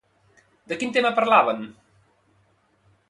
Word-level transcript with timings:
De 0.71 0.77
quin 0.79 0.95
tema 0.95 1.11
parlaven? 1.19 1.61